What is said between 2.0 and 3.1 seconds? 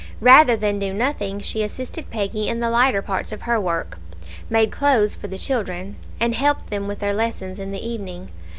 Peggy in the lighter